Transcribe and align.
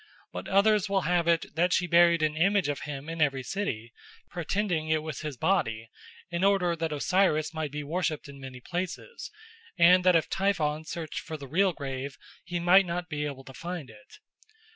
But 0.33 0.47
others 0.47 0.89
will 0.89 1.01
have 1.01 1.27
it 1.27 1.53
that 1.53 1.73
she 1.73 1.85
buried 1.85 2.23
an 2.23 2.35
image 2.35 2.67
of 2.69 2.79
him 2.89 3.07
in 3.07 3.21
every 3.21 3.43
city, 3.43 3.93
pretending 4.31 4.89
it 4.89 5.03
was 5.03 5.19
his 5.19 5.37
body, 5.37 5.91
in 6.31 6.43
order 6.43 6.75
that 6.75 6.91
Osiris 6.91 7.53
might 7.53 7.71
be 7.71 7.83
worshipped 7.83 8.27
in 8.27 8.39
many 8.39 8.61
places, 8.61 9.29
and 9.77 10.03
that 10.03 10.15
if 10.15 10.27
Typhon 10.27 10.85
searched 10.85 11.19
for 11.19 11.37
the 11.37 11.47
real 11.47 11.71
grave 11.71 12.17
he 12.43 12.59
might 12.59 12.87
not 12.87 13.09
be 13.09 13.27
able 13.27 13.43
to 13.43 13.53
find 13.53 13.91
it. 13.91 14.07